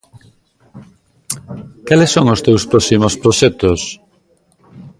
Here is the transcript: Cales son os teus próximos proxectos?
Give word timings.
Cales 1.87 2.11
son 2.15 2.25
os 2.35 2.43
teus 2.45 2.63
próximos 2.71 3.13
proxectos? 3.23 3.79